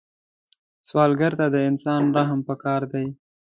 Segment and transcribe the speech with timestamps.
[0.87, 3.05] سوالګر ته د انسان رحم پکار دی